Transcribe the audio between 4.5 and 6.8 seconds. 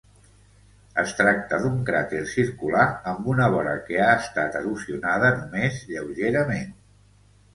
erosionada només lleugerament.